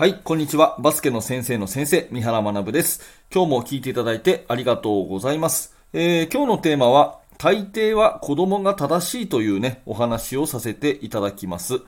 [0.00, 0.76] はい、こんにちは。
[0.78, 3.02] バスケの先生の先生、三原学です。
[3.30, 5.76] 今日も聞いていただいてありがとうございます。
[5.92, 11.82] えー、今日のテーマは、大抵は子供が正しいというね、お話をさせていただきます。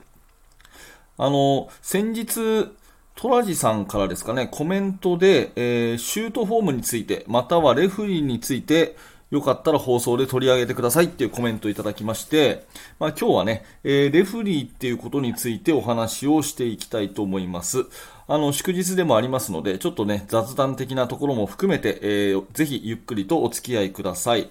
[1.17, 2.69] あの、先日、
[3.15, 8.95] トラジさんからですかね、コメントで、えー、シュートフォームについて、またはレフリーについて、
[9.33, 12.67] よかったら放送で取り上げてくださいっていうコメントをいただきまして、
[12.99, 17.87] まあ、今日はね、えー、レフリーっていうことについてお話をしていきたいと思います。
[18.27, 24.49] あの、祝日でもありますので、ちょっとね、雑談的なところも含めて、えー、ぜひゆっくりとお付き合いください。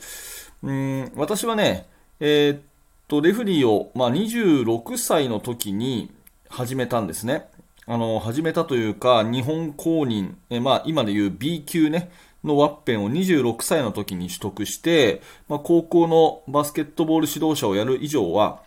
[0.64, 1.86] うん、私はね、
[2.18, 2.60] えー、っ
[3.06, 6.10] と、レフリーを、まあ、26歳の時に
[6.48, 7.46] 始めたんですね。
[7.86, 12.10] あの、始めたというか、日本公認、えまあ、今でいう B 級ね、
[12.44, 18.62] のワッペンを26歳の時に取得して、まあ、高校のバスケットボール指導者をやる以上は、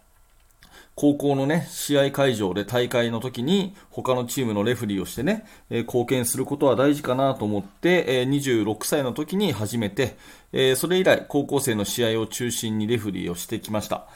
[0.96, 10.16] 高校のね、試合会場で大会の時に他のチームのレフリーをしてね、えー、貢献することは大事かなと思って、えー、26歳の時に始めて、
[10.54, 14.08] えー、それ以来高校生の試合を中心にレフリーをしてきました。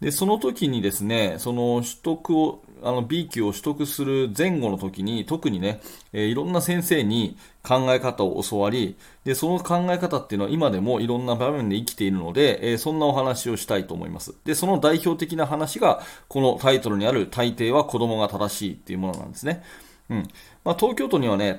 [0.00, 5.80] で、その時にですね、その取得を、あの B 級を取得する前後の時に、特にね、
[6.12, 14.34] えー、いろんな先生に考え方を教わり、で、その考え方っていうのは今でもいろんな場面で生きているので、えー、そんなお話をしたいと思います。
[14.44, 19.64] で、その代表的な話が、このタイトルにある大抵は子供が正しいっていうものなんですね。
[20.10, 20.28] うん。
[20.64, 21.58] まあ、東京都にはね、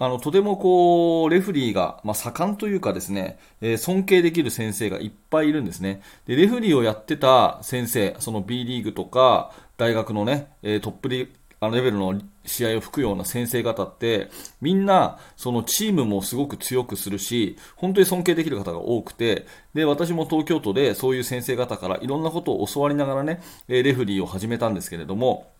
[0.00, 6.00] あの、とてもこう、レフリーが、まあ、盛んというかですね、えー、尊敬できる先生がいっぱいいるんですね。
[6.26, 11.28] で、レフリーをやってた先生、その B リーグとか、大学のね、えー、トップリ
[11.62, 14.30] あのレベルの試合を吹くような先生方って、
[14.62, 25.52] みんな、そのチームもすごく強くするし、本当に尊敬できる方が多くて、で、私も東京都でそういう先生方からいろんなことを教わりながらねえ、レフリーを始めたんですけれども、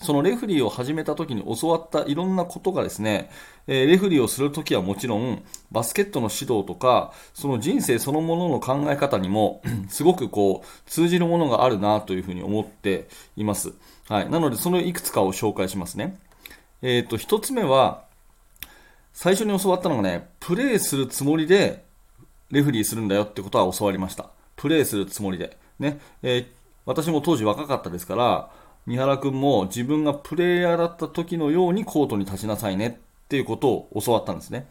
[0.00, 3.30] そのレフリーを始めた時に教わったいろんなことがですね、
[3.66, 13.72] えレフリーをするときはもちろん、バスケットの指導とか、その人生そのものの考え方にも、 すごくこう、通じるものがあるなというふうに思っています。
[14.08, 14.30] はい。
[14.30, 16.18] なので、そのいくつかを紹介しますね。
[16.80, 18.04] えっ、ー、と、一つ目は、
[19.12, 21.84] 最初に教わったのがね、プレーするつもりで、
[22.50, 24.30] レフリーするんだよってことは教わりました。
[24.56, 25.58] プレーするつもりで。
[25.78, 26.00] ね。
[26.22, 26.46] えー、
[26.86, 28.50] 私も当時若かったですから、
[28.88, 34.66] 三原君も自分がプレイヤーだった時のようにコートに立ちなさいねっていうことを教わったんですね。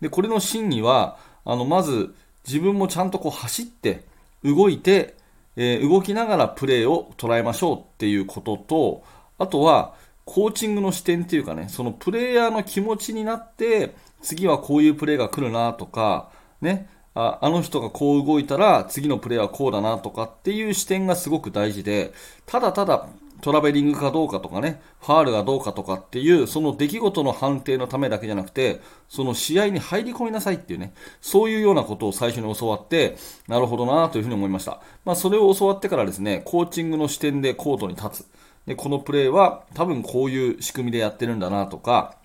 [0.00, 2.12] で、これの真意は、あの、まず
[2.44, 4.02] 自分もちゃんとこう走って、
[4.42, 5.14] 動いて、
[5.54, 9.04] えー、動きながらプレーを捉えましょうっていうことと、
[9.38, 9.94] あとは、
[10.24, 16.30] コーチングの視点っていうかね、そのプレイヤーの気持ちになって、次はこういうプレーが来るなとか、
[16.60, 22.12] ね、ああの人がこう動いたら次のプレーはこうだなとかっていう視点がすごく大事で、
[22.46, 23.08] ただただ
[23.40, 33.16] トラベリングかどうかとかね、ファールがどうかとかっていう、その出来事の判定のためだけじゃなくて、その試合に入り込みなさいっていうね、そういうようなことを最初に教わって、
[33.48, 34.80] なるほどなというふうに思いました。
[35.04, 38.26] まあ、それを教わってからですね、コーチングの視点でコートに立つ。
[38.66, 42.16] で、このプレーは多分こういう仕組みでやってるんだなとか、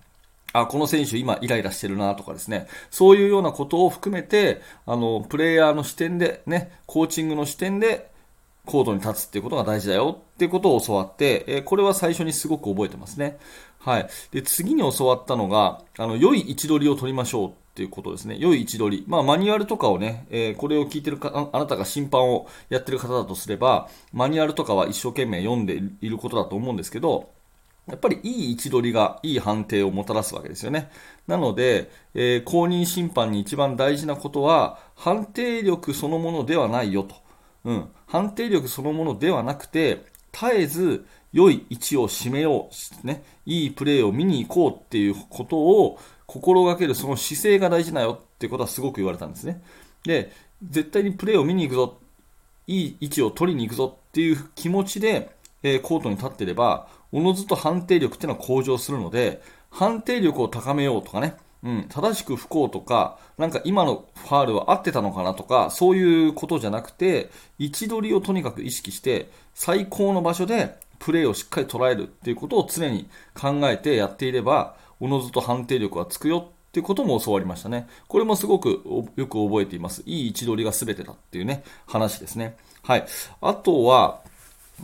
[0.52, 8.10] あ、この選手今イライラしてるなとかですね、そういうようなことを含めて、あの、プレイヤーの視点でね、コーチングの視点で、
[8.66, 13.38] コードに立つっていうことが大事だよっていうことを教わって、え、これは最初にすごく覚えてますね。
[13.78, 14.08] はい。
[14.32, 18.36] で、次に教わったのが、あの、良い位置取りを取りましょうっていうことですね。
[18.38, 19.04] 良い位置取り。
[19.06, 27.30] まあ、マニュアルとかをね、えー、これを聞いてるかあなたが審判をやってる方だとすれば、マニュアルとかは一生懸命読んでいることだと思うんですけど、
[27.86, 30.90] やっぱりいい位置取りがいい判定をもたらすわけですよね。
[31.28, 37.25] なので、えー、公認審判に一番大事なことは、判定力そのものではないよと。
[37.66, 42.70] うん、判定力そのものではなくて、絶えず良い位置を占めよ
[43.02, 49.62] う、ね、いいプレーを見に行こうっていうことを心がけるその姿勢が大事だよってことはすごく言われたんですね。
[50.04, 50.30] で、
[50.62, 51.98] 絶対にプレーを見に行くぞ、
[52.68, 55.34] いい位置を取りに行くぞっていう気持ちで、
[55.64, 61.36] えー、コートに立っていれば、おのずと判定力っていうのは向上するので、判定力を高めようとかね、
[61.66, 67.28] うん、正しく不幸とか、なんか今のファールは合ってたのかなとか、そういうことじゃなくて、
[67.58, 77.88] 位置取りをとにかく意識して、最高の場所でプレーをしっかり捉えるっていうことを常に考えてやっていれば、おのずと判定力はつくよっていうことも教わりましたね。
[78.06, 78.84] これもすごく
[79.16, 80.04] よく覚えています。
[80.06, 82.56] いい位置取りが全てだっていうね、話ですね。
[82.84, 83.06] はい。
[83.40, 84.20] あとは、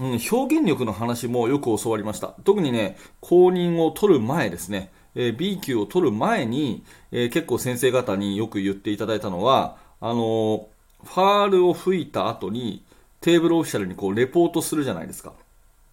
[0.01, 2.35] うん、表現力の話もよく教わりました。
[2.43, 4.91] 特にね、公認を取る前ですね。
[5.15, 10.65] えー、B 級を取る前に、えー、結構先生方によく言っていただいたのは、あのー、
[11.05, 12.85] ファールを吹いた後に
[13.21, 15.33] テーブルオフィシャルにこうレポートするじゃないですか。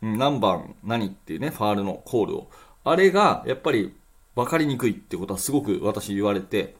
[0.01, 2.50] 何番何っていうね、ファールのコールを。
[2.83, 3.94] あれがやっぱり
[4.36, 6.75] 分かりにくいってことはすごく私言われて、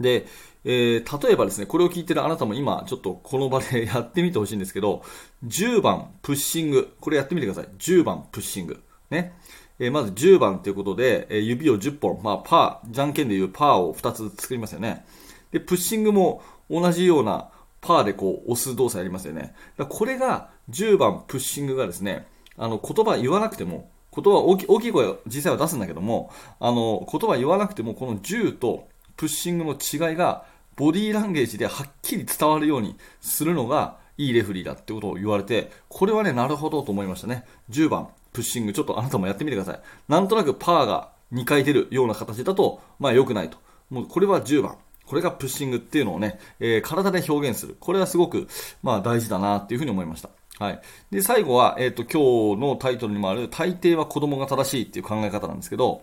[0.00, 0.26] で、
[0.64, 5.02] えー、例えばですね、これを聞いてるあなたも今、ちょっとこの場で やってみてほしいんですけど、
[5.46, 6.94] 10番プッシング。
[7.00, 7.68] これやってみてください。
[7.78, 8.82] 10番プッシング。
[9.10, 9.34] ね。
[9.80, 15.04] えー、まず10番ということで、えー、指を10本、まあ、パー、じゃんけんでいうパーを2つ作りますよね。
[15.50, 17.50] で、プッシングも同じような
[17.80, 19.54] パーでこう押す動作やりますよね。
[19.76, 26.30] だこれが10番プッシングがですね、あの言葉言わなくても、言葉大き大きい声を実際は出すんだけども、
[26.60, 30.44] あの言葉言わなくてもこの10とプッシングの違いが
[30.76, 37.44] ボディーランゲージではっきり伝わるようにするのがいいレフリーだってことを言われて、これはね、なるほどと思いましたね。
[37.70, 39.80] 10番、プッシング、ちょっとあなたもやってみてください。
[40.08, 43.58] なんとなくパーが2回出るような形だと、まあ良くないと。
[43.90, 44.76] もうこれは10番。
[45.06, 47.76] これがプッシングっていうのをね、えー、体で表現する。
[47.80, 48.46] これはすごく、
[48.82, 50.30] まあ大事だなっていうふうに思いました。
[50.60, 50.80] はい。
[51.10, 56.02] で、最後は、えっ、ー、と、今日のタイトルにもある、大抵は子供が正しいっていう考え方なんですけど、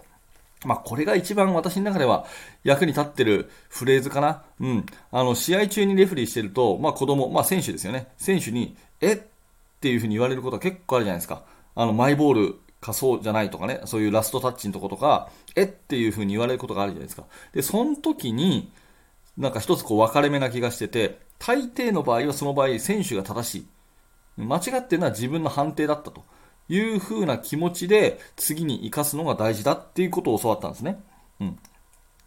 [0.66, 2.26] まあ、これが一番私の中では
[2.64, 4.42] 役に立ってるフレーズかな。
[4.60, 4.86] うん。
[5.12, 8.08] あの、試合中にレフリーしてると、まあ、子供、まあ、選手ですよね。
[8.18, 9.14] 選手に、え？
[9.14, 11.44] っていうふうに言われることは結構あるじゃないですか。
[11.80, 17.26] あの、マイボールかそうじゃないとかね、そういうラストタッチのとことか、えっていうふうに言われることがあるじゃないですか。
[17.54, 18.72] で、その時に、
[19.38, 23.68] なんか一つこう分かれ目な気がしてて、大抵の場合はその場合、選手が正しい。
[24.44, 26.26] 間違ってるのは自分の判定だったと。
[26.70, 31.02] いう風な気持ちで次に生かすのが大事だっていうことを教わったんですね。
[31.40, 31.60] うん。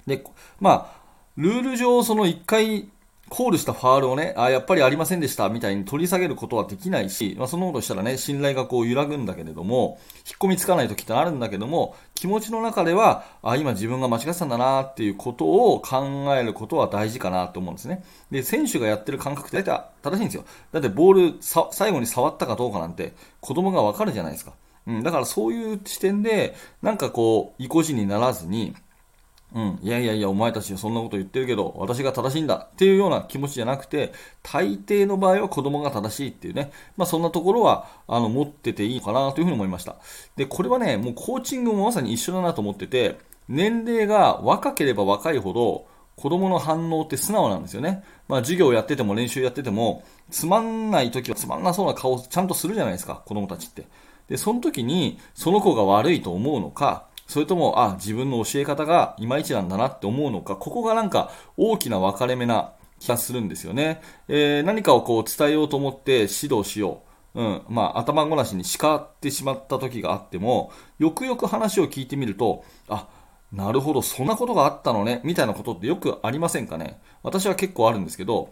[0.06, 0.24] で、
[0.60, 1.00] まあ、
[1.36, 2.88] ルール上、その1回
[3.30, 18.02] コールしたファールをね、あやっぱりありませんでしたみたいに取り下げることはできないし、まあ、そのことしたらね、信頼がこう揺らぐんだけれども、引っ込みつかない時ってあるんだけども、気持ちの中では、あ今自分が間違ってたんだなっていうことを考えることは大事かなと思うんですね。
[18.32, 20.44] で、選手がやってる感覚って大体正しいんですよ。
[20.72, 21.38] だってボール
[21.72, 24.54] 最後に触ったかどうかなんて子供がわかるじゃないですか。
[24.86, 28.74] うん、だからそういう視点で、なんかこう、意固地にならずに、
[29.52, 34.12] うん、いやいやいや、お前たちはそんなこと言ってるけど、私が正しいんだっていうような気持ちじゃなくて、
[34.42, 39.96] 大抵の場合は子供が正しいっていうね、まあそんなところは、あの、持ってていいのかなというふうに思いました。
[40.36, 43.18] で、これはね、もうコーチングもまさに一緒だなと思ってて、
[43.48, 48.04] 年齢が若ければ若いほど、子供の反応って素直なんですよね。
[48.28, 53.86] まあ授業やってても練習やってても、つまんない時はつまんなそうな顔をちゃんとするじゃないですか、子供たちって。
[54.28, 64.02] で、その時に、その子が悪いと思うのか、それとも、あ、自分の教え方がいまいちなんだなって思うのか、ここがなんか大きな分かれ目な気がするんですよね。
[64.26, 66.12] えー、何かをこう伝えようと思って
[66.42, 67.02] 指導しよ
[67.34, 67.40] う。
[67.40, 73.06] うん、まあ、頭ごなしに叱ってしまった時があっても、よくよく話を聞いてみると、あ、
[73.52, 77.00] なるほど、そんなことがあったのね、みたいなことってよくありませんかね。
[77.22, 78.50] 私は結構あるんですけど、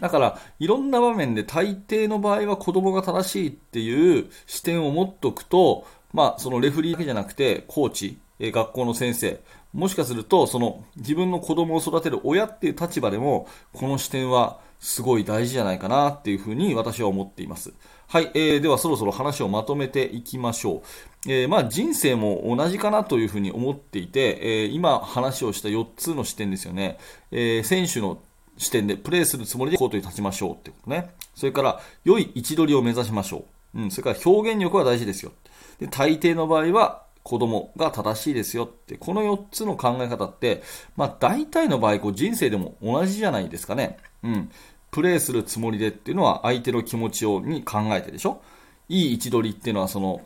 [0.00, 9.40] だから、いろんな場面で大抵の場合は子供が正しいっていう視点を持っておくと、まあ、そのレフリーだけじゃなくて、コーチ、学校の先生、
[9.72, 17.72] もしかすると、その自分の子供を育てる親っていう立場でも、この視点はすごい大事じゃないかなっていうふうに私は思っています。
[18.08, 20.82] はい、えー、ではそろそろ話をまとめていきましょ
[21.26, 21.30] う。
[21.30, 26.98] えー、まあ人生も同じかなというふうに思っていて、えー、今話をした4つの視点ですよね。
[27.30, 28.18] えー、選手の
[28.56, 31.14] 視点でプレーするつもりでコートに立ちましょうってことね。
[31.34, 33.44] それから、良い位置取りを目指しましょ
[33.74, 33.80] う。
[33.82, 35.32] うん、それから表現力は大事ですよ。
[35.78, 40.62] で、大抵の場合は子供が正しいですよって、この4つの考え方って、
[40.96, 43.98] まあ大体の場合、こう人生でも同じじゃないですかね。
[44.22, 44.50] うん。
[44.90, 48.42] プレーするつもりでっていうのは相手の気持ちをに考えてでしょ
[48.90, 50.20] いい位置取りっていうのはその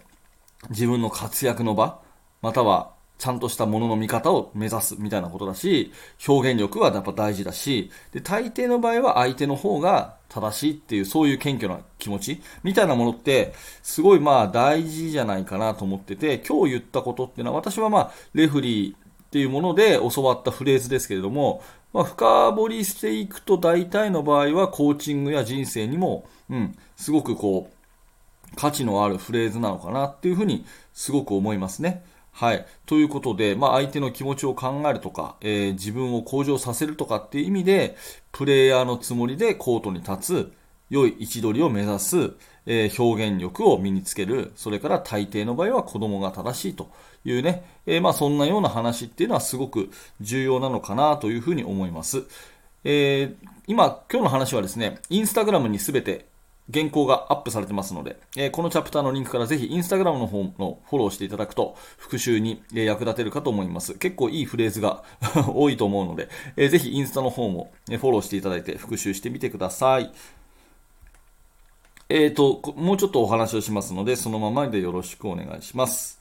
[0.71, 2.01] 自分の活躍の場、
[2.43, 5.93] またはちゃんとしたものの見方を目指すみたいなことだし、
[6.27, 18.99] 表現力はやっぱ大事だし、で、大抵の場合は相手の方が正しいっていう、そういう謙虚な気持ちみたいなものって、すごいまあ大事じゃないかなと思ってて、今日言ったことっていうのは、私はまあ、レフリーっ
[19.31, 27.77] ていうもので教わったフレーズですけれども、まあ、深掘りしていくと大体の場合はコーチングや人生にも、うん、すごくこう、
[28.57, 32.05] 価値のあるフレーズなのかなっていうふうにすごく思いますね。
[32.39, 32.67] はい。
[32.85, 37.97] ということで、まあ、相手の気持ちを考えるとか、えー、自分を向上させるとかっていう意味で、
[38.31, 40.53] プレイヤーのつもりでコートに立つ、
[40.91, 42.35] 良い位置取りを目指す、
[42.67, 46.91] えー、表現力を身につける、それから大抵の場合は子供が正しいと
[47.25, 49.89] いうね、えー、まあ、そんなような話っていうのはすごく
[50.21, 52.25] 重要なのかなというふうに思います。
[52.85, 53.35] え
[53.67, 56.27] 今、今日の話はですね、インスタグラムにすべて
[56.73, 63.95] 原稿がアップされてますので、えー、このチャプターのリンクからぜひインスタグラムの方のフォローしていただくと復習に役立てるかと思います。
[63.95, 65.05] 結構いいフレーズが
[65.55, 70.13] 多いと思うので、えー、ぜひインスタの方もフォローしていただいて復習してみてください。
[72.09, 76.21] えっ、ー、と、もうちょっとお話をしますので、そのままでよろしくお願いします。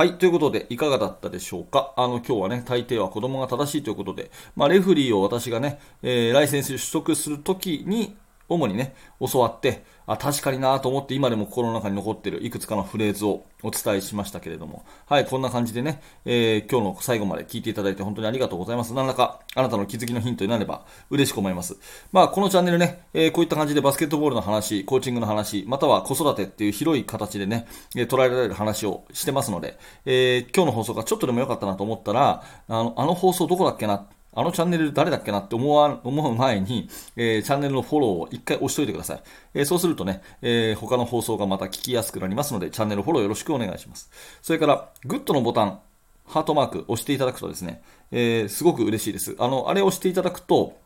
[0.00, 0.14] はい。
[0.14, 1.92] ということで、いかがだったでしょうか？
[1.94, 8.16] あの、今日はね、大抵は子供が正しいということで、まあ、レフリーを私がね、えー、ライセンス取得するときに、
[8.50, 18.92] 主にね、教わって、あ、確かになと思って今でも心の中に残っているいくつかのフレーズをお伝えしましたけれども、はい、こんな感じでね、えー、今日の最後まで聞いていただいて本当にありがとうございます。
[18.92, 21.76] 何らかあなたの気づきのヒントになれば嬉しく思います。
[22.10, 39.22] まあ、このチャンネルね、えー、こういった感じでバスケットボールの話、コーチングの話、または子育てっていう広い形でね、えー、捉えられる話をしてますので、え、今日の放送がちょっとでも良かったなと思ったら、あの、あの放送どこだっけなあのチャンネル誰だっけなって思わ思う前に、えー、チャンネルのフォローを一回押しといてください。
[39.54, 44.10] えー、そうするとね、えー、他の放送がまた聞きやすくなりますので、チャンネルフォローよろしくお願いします。
[44.42, 45.80] それから、グッドのボタン、
[46.26, 47.82] ハートマーク押していただくとですね、
[48.12, 49.34] え、すごく嬉しいです。
[49.38, 50.78] あの、あれを押していただくと、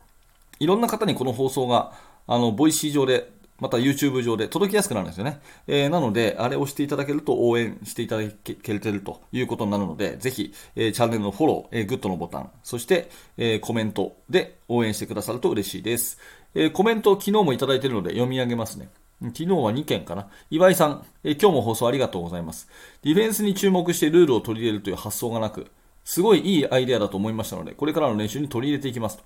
[0.59, 1.93] いろんな方にこの放送が、
[2.27, 5.39] あの、ボイシー上でまた YouTube 上で届きやすくなるんですよね。
[5.67, 16.19] えー、なので、あれを押していただけると応援していただけてるということになるので、ぜひ、えー、チャンネルのフォロー、えー、グッドのボタン、そして、えー、コメントで応援してくださると嬉しいです。
[16.53, 18.89] えー、コメント昨日もいただいているので読み上げますね。
[19.21, 20.27] 昨日は2件かな。
[20.49, 22.67] 岩井さん、えー、今日も放送ありがとうございます。
[23.03, 25.67] ディフェンスに注目してルールを取り入れるという発想がなく、
[26.03, 29.23] すごいいいアイデアだと思いましたので、これからの練習に取り入れていきますと。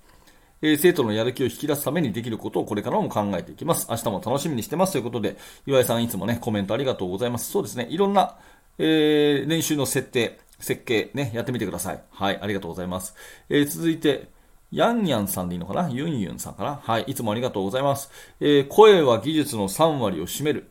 [0.62, 3.86] えー、生徒のやる気を引き出すためにできることをこれからも考えていきます。
[3.90, 5.36] 明日も楽しみにしてますということで、
[5.66, 7.50] 岩井さんいつもね、コメントありがとうございます。
[7.50, 8.36] そうですね、いろんな、
[8.78, 12.02] えー、練習の設定、設計ね、やってみてください。
[12.10, 13.14] はい、ありがとうございます。
[13.48, 14.28] えー、続いて、
[14.70, 15.88] ヤンヤンさんでいいのかな？
[15.88, 16.80] ユンユンさんかな？
[16.82, 18.10] はい、いつもありがとうございます。
[18.40, 20.70] えー、声は技術の3割を占める。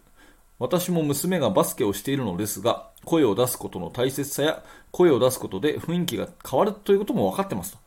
[0.59, 7.79] 私も娘がバスケをしているのですが、声を出すことの大切さや、声を出すことで雰囲気が変わるということも分かってますと。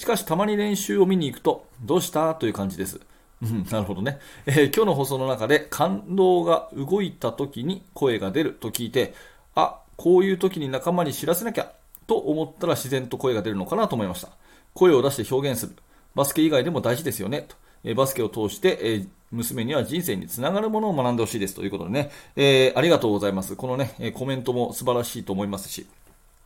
[0.00, 2.34] しかしたまに練習を見に行くと、どうした？
[2.34, 2.98] という感じです。
[3.42, 9.12] うん、なるほどね、えー、今日の放送の中で感動が動いた時に声が出ると聞いて、
[9.54, 11.70] あ、こういう時に仲間に知らせなきゃ
[12.06, 14.30] と思ったら自然と声が出るのかなと思いました。
[14.72, 15.76] 声を出して表現する。
[16.14, 17.44] バスケ以外でも大事ですよね。
[17.46, 23.54] とえー、バスケを通して、えー、娘には人生につながるものを学んでほしいですということでね、えー、ありがとうございます。
[23.56, 25.86] このね、コメントも素晴らしいと思いますし、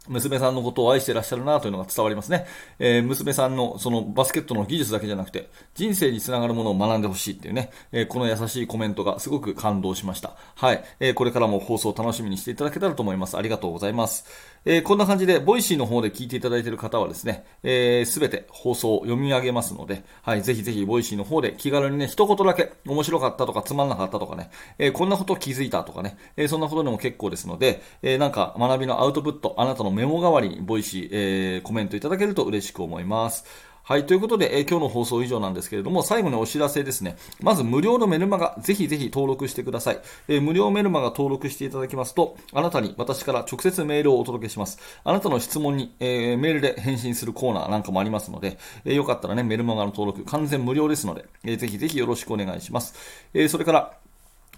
[0.09, 2.47] 娘さんのことを愛してらっしゃるなというのが伝わりますね。
[2.79, 10.37] えー、娘さんのそのバスケットの技術だけじゃなくて、人生につながるものを学んでほしいっていうね、えー、この優しいコメントがすごく感動しました。
[10.57, 10.85] はい。
[11.01, 13.37] えー、これからも放送を楽しみにしていただけたらと思います。
[13.37, 14.25] ありがとうございます。
[14.67, 33.45] えこんな感じで、ボイシーの方で聞いていただいている方はですね、す、えー、べ、て放送を読み上げますので、はい、ぜひぜひボイシーの方で気軽にね、一言だけ面白かったとかつまんなかったとかね、えこんなこと気づいたとかね、えそんなことでも結構ですので、えなんか学びのアウトプット、あなたのメモ代わりにボイシー、えー、コメントいただけると嬉しく思います。
[33.87, 34.07] はい。
[34.07, 37.19] ということで、えー、今日の放送以上なんですけれども、最後にお知らせですね。
[37.43, 39.99] まず、無料のメルマガ、ぜひぜひ登録してください。
[40.27, 44.79] えー、無料メルマガ登録していただきますと、あなたに私から直接メールをお届けします。
[45.05, 52.95] あなたの質問に、えー、メールで返信するコーナーなんかもありますので、えー、よかったらね、メルマガの登録、完全無料ですので、えー、ぜひぜひよろしくお願いします。
[53.35, 53.99] えー、それから、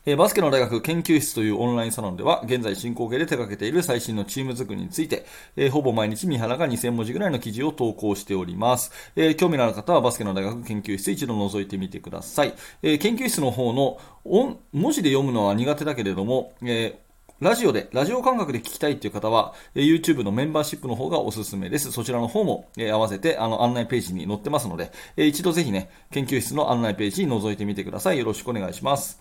[0.09, 8.93] えバスケの大学研究室というオンラインサロンでは、現在進行形で手掛けている最新のチーム作りについて、えほぼ毎日三原が2000文字ぐらいの記事を投稿しております。
[9.17, 12.55] え興味のある方はバスケの大学研究室一度覗いてみてください。
[12.85, 17.01] え研究室の方の文字で読むのは苦手だけれども、え
[17.41, 21.91] ラジオで、ラジオ感覚で聞きたいという方は、YouTube のメンバーシップの方がおすすめです。
[21.91, 28.19] そちらの方も、え合わせてあの案内ページに載ってますので、え一度ぜひね、研究室の案内ページに覗いてみてください。
[28.19, 29.21] よろしくお願いします。